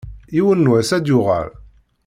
[0.35, 1.49] Yiwen n wass ad d-yuɣal.